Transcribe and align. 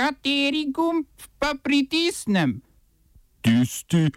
Kateri 0.00 0.70
gumb 0.72 1.04
pa 1.36 1.52
pritisnem? 1.62 2.54
Tisti, 3.44 4.08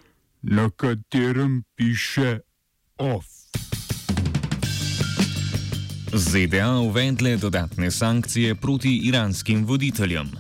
na 0.42 0.70
katerem 0.70 1.64
piše 1.76 2.40
OF. 2.98 3.26
ZDA 6.14 6.80
uvedle 6.80 7.36
dodatne 7.38 7.92
sankcije 7.92 8.56
proti 8.56 8.96
iranskim 8.98 9.66
voditeljem. 9.66 10.32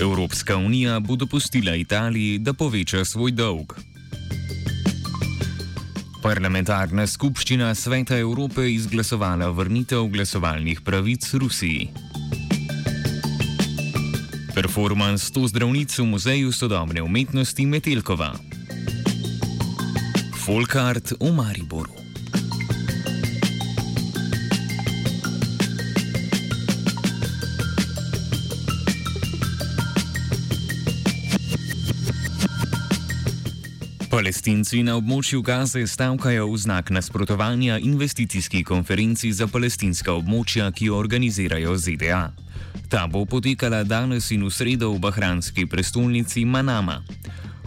Evropska 0.00 0.56
unija 0.56 1.00
bo 1.00 1.16
dopustila 1.16 1.74
Italiji, 1.74 2.38
da 2.38 2.54
poveča 2.54 3.04
svoj 3.04 3.30
dolg. 3.30 3.76
Parlamentarna 6.22 7.06
skupščina 7.06 7.74
Sveta 7.74 8.16
Evrope 8.16 8.72
izglasovala 8.72 9.50
vrnitev 9.50 10.08
glasovalnih 10.08 10.80
pravic 10.80 11.34
Rusiji. 11.34 12.11
Performance 14.52 15.32
to 15.32 15.48
zdravnic 15.48 15.88
v 15.96 16.04
Muzeju 16.04 16.52
sodobne 16.52 17.00
umetnosti 17.00 17.64
Metelkova. 17.64 18.36
Folkart 20.44 21.16
v 21.16 21.32
Mariboru. 21.32 22.01
Palestinci 34.12 34.82
na 34.84 34.98
območju 35.00 35.38
Gaze 35.40 35.86
stavkajo 35.88 36.50
v 36.50 36.58
znak 36.60 36.90
nasprotovanja 36.92 37.78
investicijski 37.80 38.60
konferenci 38.60 39.30
za 39.32 39.46
palestinska 39.48 40.12
območja, 40.12 40.66
ki 40.68 40.90
jo 40.90 40.98
organizirajo 41.00 41.72
ZDA. 41.80 42.20
Ta 42.92 43.06
bo 43.08 43.24
potekala 43.24 43.80
danes 43.88 44.28
in 44.36 44.44
v 44.44 44.52
sredo 44.52 44.92
v 44.92 45.00
bahranski 45.00 45.64
prestolnici 45.64 46.44
Manama. 46.44 46.98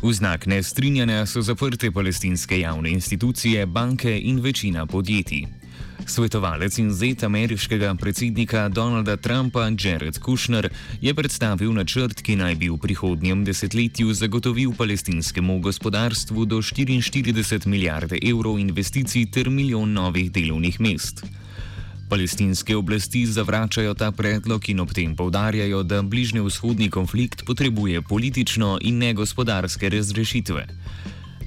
V 0.03 0.14
znak 0.14 0.45
nestrinjanja 0.45 1.25
so 1.25 1.42
zaprte 1.42 1.89
palestinske 1.89 2.62
javne 2.62 2.94
institucije, 2.94 3.66
banke 3.66 4.14
in 4.14 4.38
večina 4.38 4.86
podjetij. 4.86 5.64
Svetovalec 6.06 6.78
in 6.78 6.92
zet 6.94 7.23
ameriškega 7.23 7.95
predsednika 7.95 8.70
Donalda 8.70 9.17
Trumpa 9.17 9.70
Jared 9.84 10.20
Kushner 10.20 10.70
je 11.02 11.14
predstavil 11.14 11.73
načrt, 11.73 12.22
ki 12.22 12.36
naj 12.38 12.56
bi 12.62 12.70
v 12.70 12.78
prihodnjem 12.78 13.42
desetletju 13.45 14.14
zagotovil 14.14 14.75
palestinskemu 14.78 15.59
gospodarstvu 15.59 16.45
do 16.45 16.62
44 16.62 17.67
milijarde 17.67 18.22
evrov 18.22 18.59
investicij 18.59 19.25
ter 19.31 19.50
milijon 19.50 19.94
novih 19.94 20.31
delovnih 20.31 20.80
mest. 20.80 21.25
Palestinske 22.09 22.75
oblasti 22.75 23.25
zavračajo 23.25 23.94
ta 23.94 24.12
predlog 24.12 24.69
in 24.69 24.80
ob 24.80 24.94
tem 24.94 25.16
povdarjajo, 25.16 25.84
da 25.84 26.02
bližnji 26.02 26.42
vzhodni 26.45 26.90
konflikt 26.90 27.45
potrebuje 27.45 28.02
politično 28.02 28.78
in 28.81 28.97
ne 28.97 29.14
gospodarske 29.14 29.90
razrešitve. 29.90 30.67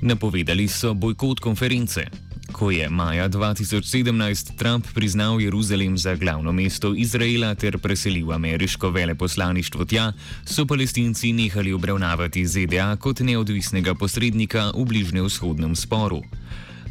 Napovedali 0.02 0.68
so 0.68 0.94
bojkot 0.94 1.40
konference. 1.40 2.27
Ko 2.52 2.70
je 2.70 2.88
maja 2.88 3.28
2017 3.28 4.56
Trump 4.56 4.86
priznal 4.94 5.40
Jeruzalem 5.40 5.98
za 5.98 6.14
glavno 6.14 6.52
mesto 6.52 6.94
Izraela 6.94 7.54
ter 7.54 7.78
preselil 7.78 8.32
ameriško 8.32 8.90
veleposlaništvo 8.90 9.84
tja, 9.84 10.12
so 10.44 10.66
palestinci 10.66 11.32
nehali 11.32 11.72
obravnavati 11.72 12.46
ZDA 12.46 12.96
kot 12.96 13.20
neodvisnega 13.20 13.94
posrednika 13.94 14.72
v 14.76 14.84
bližnjevzhodnem 14.84 15.76
sporu. 15.76 16.22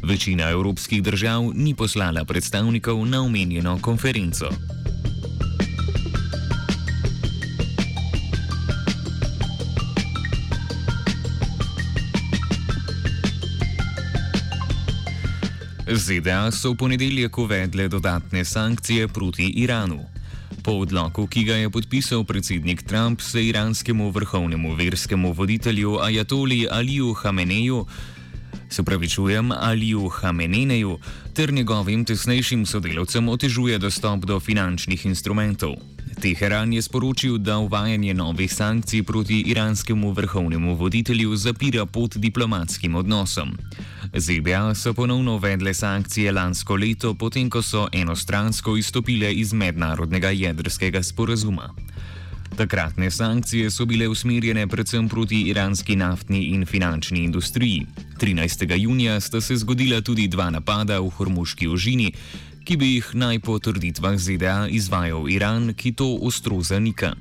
Večina 0.02 0.50
evropskih 0.50 1.02
držav 1.02 1.50
ni 1.54 1.74
poslala 1.74 2.24
predstavnikov 2.24 3.06
na 3.06 3.22
omenjeno 3.22 3.78
konferenco. 3.82 4.48
ZDA 15.88 16.52
so 16.52 16.76
v 16.76 16.76
ponedeljek 16.76 17.38
uvedle 17.38 17.88
dodatne 17.88 18.44
sankcije 18.44 19.08
proti 19.08 19.46
Iranu. 19.56 20.04
Po 20.62 20.72
odloku, 20.84 21.26
ki 21.26 21.44
ga 21.44 21.56
je 21.56 21.70
podpisal 21.70 22.24
predsednik 22.24 22.82
Trump, 22.82 23.20
se 23.20 23.40
iranskemu 23.46 24.10
vrhovnemu 24.10 24.74
verskemu 24.76 25.32
voditelju 25.32 25.98
Ajatoli 26.00 26.68
Aliju 26.70 27.14
Hameneju, 27.14 27.86
se 28.68 28.82
pravi 28.82 29.08
čujem 29.08 29.52
Aliju 29.52 30.08
Hameneju, 30.08 30.98
ter 31.32 31.52
njegovim 31.52 32.04
tesnejšim 32.04 32.66
sodelavcem 32.66 33.28
otežuje 33.28 33.78
dostop 33.78 34.24
do 34.24 34.40
finančnih 34.40 35.06
instrumentov. 35.06 35.74
Teheran 36.18 36.72
je 36.72 36.82
sporočil, 36.82 37.38
da 37.38 37.58
uvajanje 37.58 38.14
novih 38.14 38.54
sankcij 38.54 39.02
proti 39.02 39.40
iranskemu 39.40 40.12
vrhovnemu 40.12 40.74
voditelju 40.74 41.36
zapira 41.36 41.86
pot 41.86 42.16
diplomatskim 42.16 42.94
odnosom. 42.94 43.58
ZDA 44.14 44.74
so 44.74 44.94
ponovno 44.94 45.34
uvedle 45.34 45.74
sankcije 45.74 46.32
lansko 46.32 46.76
leto, 46.76 47.14
potem 47.14 47.50
ko 47.50 47.62
so 47.62 47.88
enostransko 47.92 48.76
izstopile 48.76 49.32
iz 49.34 49.52
mednarodnega 49.52 50.30
jedrskega 50.30 51.02
sporazuma. 51.02 51.74
Takratne 52.56 53.10
sankcije 53.10 53.70
so 53.70 53.86
bile 53.86 54.08
usmerjene 54.08 54.66
predvsem 54.66 55.08
proti 55.08 55.40
iranski 55.40 55.96
naftni 55.96 56.44
in 56.44 56.66
finančni 56.66 57.24
industriji. 57.24 57.86
13. 58.20 58.78
junija 58.78 59.20
sta 59.20 59.40
se 59.40 59.56
zgodila 59.56 60.00
tudi 60.00 60.28
dva 60.28 60.50
napada 60.50 61.00
v 61.00 61.10
Hormuški 61.10 61.68
ožini, 61.68 62.12
ki 62.68 62.76
bi 62.76 62.88
jih 62.98 63.06
naj 63.16 63.38
po 63.40 63.54
trditvah 63.56 64.18
ZDA 64.20 64.68
izvajal 64.68 65.24
Iran, 65.32 65.72
ki 65.72 65.94
to 65.96 66.18
ostro 66.20 66.60
zanika. 66.60 67.14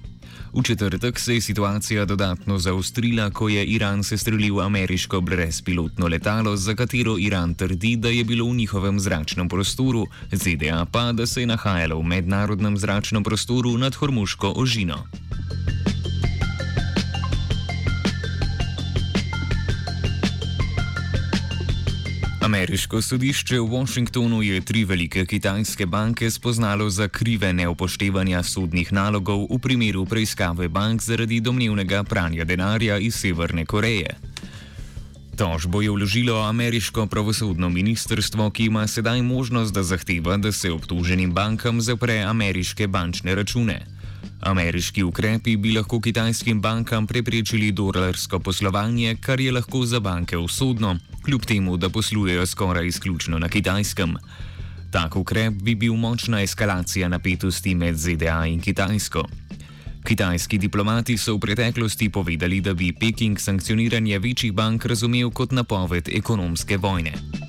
V 0.51 0.63
četrtek 0.63 1.19
se 1.19 1.35
je 1.35 1.41
situacija 1.41 2.05
dodatno 2.05 2.57
zaostrila, 2.59 3.29
ko 3.29 3.47
je 3.49 3.63
Iran 3.65 4.03
sestrelil 4.03 4.59
ameriško 4.61 5.21
brezpilotno 5.21 6.07
letalo, 6.07 6.55
za 6.57 6.75
katero 6.75 7.15
Iran 7.19 7.53
trdi, 7.53 7.95
da 7.95 8.09
je 8.09 8.23
bilo 8.23 8.49
v 8.49 8.55
njihovem 8.55 8.99
zračnem 8.99 9.49
prostoru, 9.49 10.03
ZDA 10.31 10.85
pa, 10.91 11.11
da 11.11 11.25
se 11.25 11.41
je 11.41 11.47
nahajalo 11.47 11.99
v 11.99 12.03
mednarodnem 12.03 12.77
zračnem 12.77 13.23
prostoru 13.23 13.77
nad 13.77 13.95
Hormuško 13.95 14.53
ožino. 14.55 15.26
Ameriško 22.47 23.01
sodišče 23.01 23.59
v 23.59 23.67
Washingtonu 23.67 24.41
je 24.41 24.61
tri 24.61 24.85
velike 24.87 25.25
kitajske 25.25 25.85
banke 25.85 26.29
spoznalo 26.31 26.89
za 26.89 27.07
krive 27.07 27.49
neupoštevanja 27.53 28.39
sodnih 28.43 28.93
nalogov 28.93 29.43
v 29.51 29.57
primeru 29.59 30.05
preiskave 30.05 30.69
bank 30.71 31.03
zaradi 31.03 31.41
domnevnega 31.43 32.03
pranja 32.07 32.45
denarja 32.47 32.97
iz 33.03 33.19
Severne 33.19 33.65
Koreje. 33.65 34.15
Tožbo 35.35 35.81
je 35.81 35.91
vložilo 35.91 36.39
ameriško 36.47 37.07
pravosodno 37.11 37.69
ministrstvo, 37.69 38.49
ki 38.49 38.71
ima 38.71 38.87
sedaj 38.87 39.21
možnost, 39.21 39.73
da 39.73 39.83
zahteva, 39.83 40.37
da 40.37 40.51
se 40.51 40.71
obtoženim 40.71 41.33
bankam 41.33 41.81
zapre 41.81 42.21
ameriške 42.23 42.87
bančne 42.87 43.35
račune. 43.35 43.96
Ameriški 44.41 45.03
ukrepi 45.03 45.55
bi 45.57 45.71
lahko 45.73 45.99
kitajskim 46.01 46.61
bankam 46.61 47.07
preprečili 47.07 47.71
dolarsko 47.71 48.39
poslovanje, 48.39 49.15
kar 49.21 49.39
je 49.41 49.51
lahko 49.51 49.85
za 49.85 49.99
banke 49.99 50.37
usodno, 50.37 50.97
kljub 51.25 51.45
temu, 51.45 51.77
da 51.77 51.89
poslujejo 51.89 52.45
skoraj 52.45 52.87
izključno 52.87 53.39
na 53.39 53.49
kitajskem. 53.49 54.15
Tak 54.91 55.15
ukrep 55.15 55.53
bi 55.53 55.75
bil 55.75 55.93
močna 55.93 56.41
eskalacija 56.41 57.09
napetosti 57.09 57.75
med 57.75 57.97
ZDA 57.97 58.45
in 58.45 58.61
Kitajsko. 58.61 59.25
Kitajski 60.07 60.57
diplomati 60.57 61.17
so 61.17 61.35
v 61.35 61.39
preteklosti 61.39 62.09
povedali, 62.09 62.61
da 62.61 62.73
bi 62.73 62.93
Peking 62.93 63.39
sankcioniranje 63.39 64.19
večjih 64.19 64.53
bank 64.53 64.85
razumel 64.85 65.31
kot 65.31 65.51
napoved 65.51 66.09
ekonomske 66.09 66.77
vojne. 66.77 67.46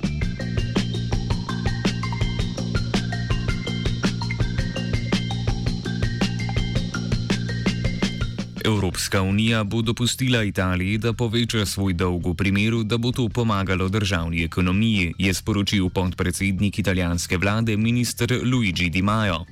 Evropska 8.69 9.21
unija 9.21 9.63
bo 9.63 9.81
dopustila 9.81 10.43
Italiji, 10.43 10.97
da 10.97 11.13
poveča 11.13 11.65
svoj 11.65 11.93
dolg 11.93 12.27
v 12.27 12.33
primeru, 12.37 12.83
da 12.83 12.97
bo 12.97 13.11
to 13.11 13.25
pomagalo 13.29 13.89
državni 13.89 14.43
ekonomiji, 14.43 15.13
je 15.17 15.33
sporočil 15.33 15.89
podpredsednik 15.89 16.79
italijanske 16.79 17.37
vlade 17.37 17.77
minister 17.77 18.29
Luigi 18.45 18.89
Di 18.89 19.01
Maio. 19.01 19.45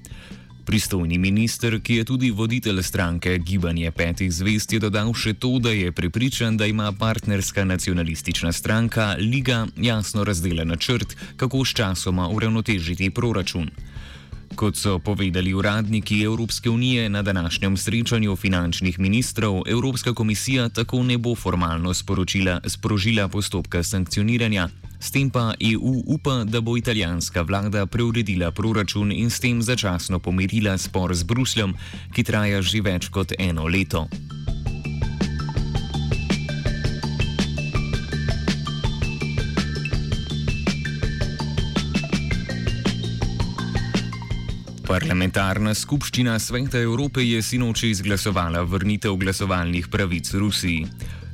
Pristojni 0.65 1.17
minister, 1.17 1.79
ki 1.81 1.95
je 1.95 2.03
tudi 2.03 2.31
voditelj 2.31 2.83
stranke 2.83 3.37
Gibanje 3.37 3.91
petih 3.91 4.31
zvest, 4.31 4.73
je 4.73 4.79
dodal 4.79 5.13
še 5.13 5.33
to, 5.33 5.57
da 5.59 5.73
je 5.73 5.91
prepričan, 5.91 6.57
da 6.57 6.65
ima 6.65 6.91
partnerska 6.91 7.65
nacionalistična 7.65 8.51
stranka 8.53 9.15
Liga 9.19 9.65
jasno 9.77 10.23
razdeljen 10.23 10.67
načrt, 10.67 11.17
kako 11.37 11.65
s 11.65 11.73
časoma 11.73 12.29
uravnotežiti 12.29 13.09
proračun. 13.09 13.71
Kot 14.57 14.73
so 14.75 14.97
povedali 14.99 15.53
uradniki 15.53 16.23
Evropske 16.23 16.69
unije 16.69 17.09
na 17.09 17.21
današnjem 17.21 17.77
srečanju 17.77 18.35
finančnih 18.35 18.99
ministrov, 18.99 19.61
Evropska 19.67 20.13
komisija 20.13 20.69
tako 20.69 21.03
ne 21.03 21.17
bo 21.17 21.35
formalno 21.35 21.93
sprožila 22.67 23.27
postopka 23.27 23.83
sankcioniranja. 23.83 24.69
S 24.99 25.11
tem 25.11 25.29
pa 25.29 25.53
EU 25.59 26.01
upa, 26.05 26.43
da 26.43 26.61
bo 26.61 26.77
italijanska 26.77 27.41
vlada 27.41 27.85
preuredila 27.85 28.51
proračun 28.51 29.11
in 29.11 29.29
s 29.29 29.39
tem 29.39 29.61
začasno 29.61 30.19
pomirila 30.19 30.77
spor 30.77 31.15
z 31.15 31.23
Brusljem, 31.23 31.73
ki 32.13 32.23
traja 32.23 32.61
že 32.61 32.81
več 32.81 33.09
kot 33.13 33.37
eno 33.37 33.67
leto. 33.67 34.07
Parlamentarna 44.87 45.73
skupščina 45.75 46.37
Sveta 46.39 46.79
Evrope 46.79 47.19
je 47.19 47.41
sinoči 47.43 47.89
izglasovala 47.91 48.61
vrnitev 48.63 49.17
glasovalnih 49.19 49.89
pravic 49.91 50.31
Rusiji. 50.39 50.85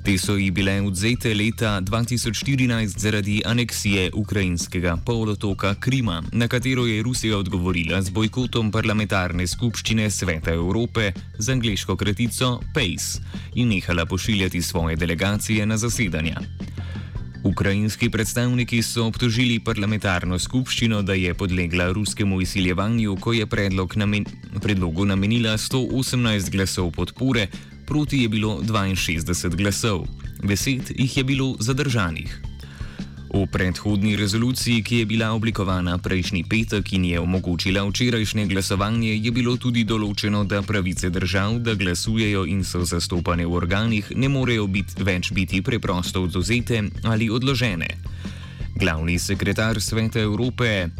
Te 0.04 0.16
so 0.18 0.34
ji 0.40 0.50
bile 0.52 0.80
odzete 0.82 1.36
leta 1.38 1.76
2014 1.86 2.98
zaradi 2.98 3.38
aneksije 3.46 4.10
ukrajinskega 4.14 4.98
polotoka 5.06 5.76
Krima, 5.76 6.24
na 6.32 6.48
katero 6.48 6.88
je 6.90 7.04
Rusija 7.04 7.38
odgovorila 7.38 8.02
z 8.02 8.10
bojkotom 8.10 8.72
parlamentarne 8.72 9.48
skupščine 9.48 10.10
Sveta 10.10 10.52
Evrope 10.58 11.12
z 11.38 11.50
angliško 11.54 11.96
kratico 11.96 12.58
PACE 12.74 13.22
in 13.54 13.70
nehala 13.70 14.06
pošiljati 14.06 14.62
svoje 14.62 14.96
delegacije 14.96 15.66
na 15.66 15.78
zasedanja. 15.78 16.42
Ukrajinski 17.44 18.10
predstavniki 18.10 18.82
so 18.82 19.04
obtožili 19.10 19.60
parlamentarno 19.60 20.40
skupščino, 20.40 21.02
da 21.04 21.14
je 21.14 21.34
podlegla 21.34 21.90
ruskemu 21.92 22.42
izsiljevanju, 22.42 23.18
ko 23.20 23.34
je 23.34 23.46
predlog 23.46 23.98
namen 24.00 24.26
predlogu 24.62 25.06
namenila 25.06 25.58
118 25.58 26.50
glasov 26.52 26.92
podpore, 26.92 27.48
proti 27.86 28.24
je 28.24 28.30
bilo 28.30 28.62
62 28.64 29.56
glasov, 29.56 30.08
10 30.44 30.96
jih 30.96 31.18
je 31.18 31.24
bilo 31.24 31.56
zadržanih. 31.60 32.53
V 33.34 33.50
predhodni 33.50 34.14
rezoluciji, 34.14 34.84
ki 34.86 34.98
je 35.02 35.06
bila 35.10 35.34
oblikovana 35.34 35.98
prejšnji 35.98 36.46
petek 36.46 36.94
in 36.94 37.06
je 37.06 37.20
omogočila 37.20 37.82
včerajšnje 37.82 38.46
glasovanje, 38.46 39.18
je 39.18 39.32
bilo 39.34 39.58
tudi 39.58 39.82
določeno, 39.84 40.44
da 40.46 40.62
pravice 40.62 41.10
držav, 41.10 41.58
da 41.66 41.74
glasujejo 41.74 42.46
in 42.46 42.62
so 42.62 42.86
zastopane 42.86 43.48
v 43.50 43.58
organih, 43.58 44.14
ne 44.14 44.30
morejo 44.30 44.68
bit, 44.70 44.94
več 45.02 45.34
biti 45.34 45.64
preprosto 45.66 46.22
oduzete 46.30 46.84
ali 47.10 47.32
odložene. 47.34 47.90
Glavni 48.78 49.18
sekretar 49.18 49.82
Sveta 49.82 50.22
Evrope 50.22 50.94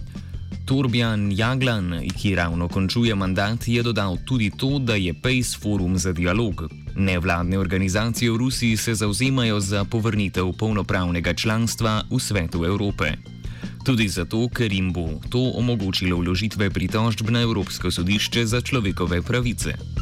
Torbjan 0.74 1.30
Jaglan, 1.32 2.02
ki 2.18 2.36
ravno 2.36 2.66
končuje 2.68 3.14
mandat, 3.16 3.68
je 3.68 3.84
dodal 3.84 4.18
tudi 4.26 4.50
to, 4.50 4.80
da 4.80 4.96
je 4.96 5.14
PACE 5.14 5.60
forum 5.62 5.98
za 5.98 6.14
dialog. 6.14 6.64
Nevladne 6.96 7.60
organizacije 7.60 8.32
v 8.32 8.38
Rusiji 8.38 8.78
se 8.78 8.96
zauzemajo 8.96 9.60
za 9.60 9.86
povrnitev 9.86 10.50
polnopravnega 10.58 11.34
članstva 11.34 12.02
v 12.10 12.20
svetu 12.20 12.66
Evrope. 12.66 13.12
Tudi 13.86 14.08
zato, 14.10 14.50
ker 14.50 14.74
jim 14.74 14.90
bo 14.94 15.22
to 15.30 15.52
omogočilo 15.54 16.18
vložitve 16.18 16.70
pritožb 16.70 17.30
na 17.30 17.42
Evropsko 17.46 17.92
sodišče 17.92 18.46
za 18.46 18.62
človekove 18.62 19.22
pravice. 19.22 19.93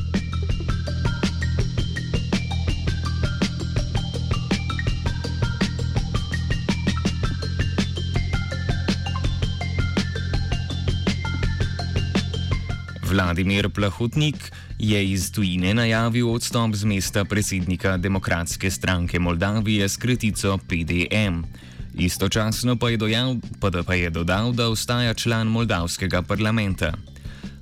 Vladimir 13.22 13.70
Plahotnik 13.70 14.52
je 14.80 15.12
iz 15.12 15.32
tujine 15.32 15.74
najavil 15.74 16.26
odstop 16.34 16.74
z 16.74 16.84
mesta 16.90 17.22
predsednika 17.26 17.98
Demokratske 17.98 18.72
stranke 18.72 19.20
Moldavije 19.20 19.90
s 19.90 19.98
kratico 19.98 20.58
PDM. 20.58 21.46
Istočasno 21.94 22.76
pa 22.76 22.90
je, 22.90 22.98
dojal, 22.98 23.36
pa 23.60 23.70
da 23.70 23.84
pa 23.84 23.94
je 23.94 24.10
dodal, 24.10 24.52
da 24.52 24.70
ostaja 24.70 25.14
član 25.14 25.48
moldavskega 25.48 26.22
parlamenta. 26.22 26.94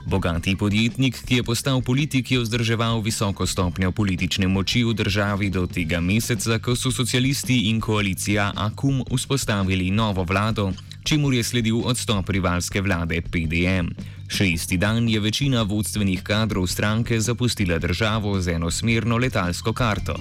Bogati 0.05 0.55
podjetnik, 0.55 1.19
ki 1.27 1.35
je 1.35 1.43
postal 1.43 1.81
politik, 1.81 2.31
je 2.31 2.39
vzdrževal 2.39 3.01
visoko 3.01 3.45
stopnjo 3.45 3.91
politične 3.91 4.47
moči 4.47 4.83
v 4.83 4.93
državi 4.93 5.49
do 5.49 5.67
tega 5.67 5.99
meseca, 5.99 6.59
ko 6.59 6.75
so 6.75 6.91
socialisti 6.91 7.69
in 7.69 7.81
koalicija 7.81 8.53
AKUM 8.55 9.03
vzpostavili 9.11 9.91
novo 9.91 10.23
vlado, 10.23 10.71
čemu 11.03 11.33
je 11.33 11.43
sledil 11.43 11.83
odstop 11.85 12.29
rivalske 12.29 12.81
vlade 12.81 13.21
PDM. 13.21 14.18
Še 14.29 14.45
isti 14.53 14.77
dan 14.77 15.09
je 15.09 15.19
večina 15.19 15.63
vodstvenih 15.65 16.21
kadrov 16.23 16.67
stranke 16.69 17.17
zapustila 17.19 17.79
državo 17.81 18.37
z 18.41 18.55
enosmerno 18.55 19.17
letalsko 19.17 19.73
karto. 19.73 20.15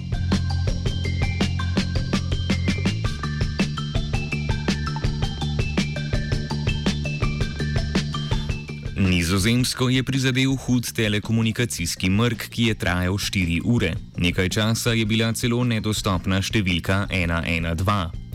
Nizozemsko 8.97 9.89
je 9.89 10.03
prizadel 10.03 10.57
hud 10.57 10.89
telekomunikacijski 10.93 12.11
mrk, 12.11 12.49
ki 12.49 12.63
je 12.73 12.75
trajal 12.75 13.15
4 13.15 13.61
ure. 13.65 13.93
Nekaj 14.17 14.49
časa 14.49 14.93
je 14.93 15.05
bila 15.05 15.33
celo 15.33 15.61
nedostopna 15.65 16.41
številka 16.43 17.05
112. 17.13 18.29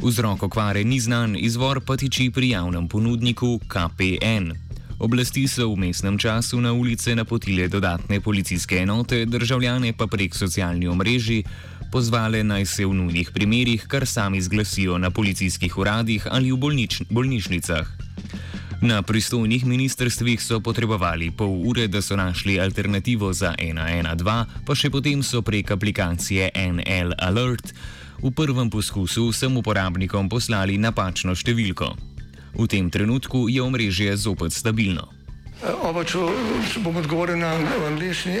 Vzrok 0.00 0.42
okvare 0.48 0.84
ni 0.84 0.96
znan, 1.00 1.36
izvor 1.36 1.84
pa 1.84 1.96
tiči 2.00 2.30
pri 2.32 2.54
javnem 2.56 2.88
ponudniku 2.88 3.60
KPN. 3.68 4.69
Oblasti 5.00 5.48
so 5.48 5.72
v 5.72 5.88
mestnem 5.88 6.20
času 6.20 6.60
na 6.60 6.76
ulice 6.76 7.16
napotile 7.16 7.72
dodatne 7.72 8.20
policijske 8.20 8.84
enote, 8.84 9.24
državljane 9.24 9.96
pa 9.96 10.04
prek 10.06 10.36
socialnih 10.36 10.90
omrežij 10.92 11.42
pozvale 11.88 12.44
naj 12.44 12.66
se 12.66 12.84
v 12.84 12.92
nujnih 12.94 13.30
primerjih 13.32 13.86
kar 13.88 14.06
sami 14.06 14.42
zglasijo 14.42 14.98
na 14.98 15.10
policijskih 15.10 15.78
uradih 15.78 16.28
ali 16.30 16.52
v 16.52 16.56
bolnič 16.56 17.02
bolnišnicah. 17.08 17.88
Na 18.82 19.02
pristojnih 19.02 19.64
ministrstvih 19.64 20.36
so 20.42 20.60
potrebovali 20.60 21.30
pol 21.30 21.48
ure, 21.68 21.88
da 21.88 22.02
so 22.02 22.16
našli 22.16 22.60
alternativo 22.60 23.32
za 23.32 23.54
112, 23.56 24.64
pa 24.66 24.74
še 24.76 24.92
potem 24.92 25.24
so 25.24 25.40
prek 25.40 25.72
aplikacije 25.72 26.52
NL 26.52 27.16
Alert 27.16 27.72
v 28.20 28.28
prvem 28.36 28.68
poskusu 28.68 29.32
vsem 29.32 29.56
uporabnikom 29.56 30.28
poslali 30.28 30.76
napačno 30.76 31.32
številko. 31.32 32.09
V 32.54 32.66
tem 32.66 32.90
trenutku 32.90 33.46
je 33.48 33.62
omrežje 33.62 34.16
zopet 34.16 34.52
stabilno. 34.52 35.08
Oba, 35.84 36.04
če, 36.08 36.18
če 36.72 36.80
bom 36.80 36.96
odgovoril 36.96 37.36
na 37.36 37.52
angliški. 37.90 38.40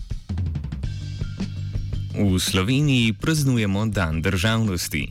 V 2.21 2.39
Sloveniji 2.39 3.13
praznujemo 3.13 3.85
Dan 3.85 4.21
državnosti. 4.21 5.09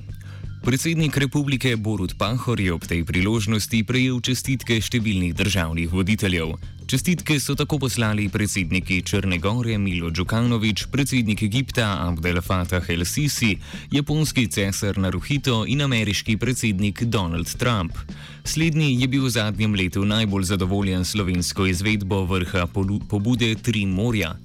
Predsednik 0.63 1.17
republike 1.17 1.77
Borut 1.77 2.15
Pahor 2.19 2.61
je 2.61 2.73
ob 2.73 2.87
tej 2.87 3.03
priložnosti 3.03 3.83
prejel 3.83 4.21
čestitke 4.23 4.79
številnih 4.79 5.35
državnih 5.35 5.91
voditeljev. 5.91 6.55
Čestitke 6.87 7.41
so 7.43 7.57
tako 7.59 7.81
poslali 7.83 8.29
predsedniki 8.31 9.03
Črne 9.03 9.41
Gore 9.43 9.75
Milo 9.79 10.11
Djukanovič, 10.15 10.87
predsednik 10.95 11.43
Egipta 11.43 12.07
Abdel 12.07 12.39
Fattah 12.47 12.87
el-Sisi, 12.87 13.57
japonski 13.91 14.47
cesar 14.47 14.95
Naruhito 14.95 15.65
in 15.67 15.83
ameriški 15.83 16.37
predsednik 16.39 17.03
Donald 17.11 17.51
Trump. 17.59 17.99
Slednji 18.47 18.95
je 19.03 19.09
bil 19.11 19.27
v 19.27 19.35
zadnjem 19.35 19.75
letu 19.75 20.05
najbolj 20.07 20.47
zadovoljen 20.55 21.03
slovensko 21.05 21.67
izvedbo 21.67 22.23
vrha 22.23 22.69
pobude 23.09 23.55
Tri 23.59 23.83
morja. 23.87 24.37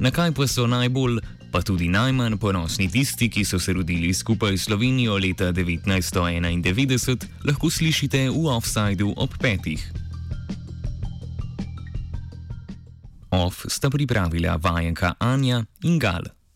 Na 0.00 0.10
kaj 0.10 0.34
pa 0.34 0.44
so 0.50 0.66
najbolj 0.66 1.22
pa 1.54 1.62
tudi 1.62 1.86
najmanj 1.86 2.34
ponosni 2.42 2.88
tisti, 2.90 3.28
ki 3.30 3.44
so 3.46 3.60
se 3.62 3.70
rodili 3.72 4.10
skupaj 4.10 4.58
s 4.58 4.66
Slovenijo 4.66 5.14
leta 5.14 5.52
1991, 5.54 7.46
lahko 7.46 7.70
slišite 7.70 8.26
v 8.26 8.50
offsajdu 8.50 9.14
ob 9.14 9.38
petih. 9.38 9.78
Off 13.30 13.70
sta 13.70 13.86
pripravila 13.86 14.58
vajenka 14.58 15.14
Anja 15.22 15.62
in 15.86 16.02
Gal. 16.02 16.33